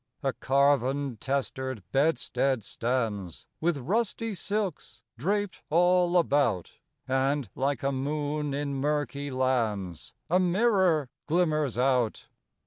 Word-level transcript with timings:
A 0.23 0.33
carven, 0.33 1.17
testered 1.17 1.83
bedstead 1.91 2.63
stands 2.63 3.45
With 3.59 3.77
rusty 3.77 4.33
silks 4.33 5.03
draped 5.15 5.61
all 5.69 6.17
about; 6.17 6.79
And, 7.07 7.47
like 7.53 7.83
a 7.83 7.91
moon 7.91 8.51
in 8.55 8.73
murky 8.73 9.29
lands, 9.29 10.15
A 10.27 10.39
mirror 10.39 11.11
glimmers 11.27 11.77
out. 11.77 12.25